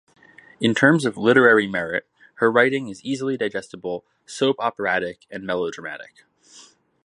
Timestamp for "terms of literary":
0.73-1.67